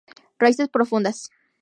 Raíces 0.41 0.67
profundas. 0.67 1.29